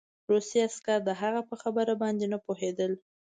روسي 0.29 0.57
عسکر 0.67 0.99
د 1.05 1.09
هغه 1.21 1.41
په 1.49 1.55
خبره 1.61 1.93
باندې 2.01 2.25
نه 2.33 2.37
پوهېدل 2.45 2.91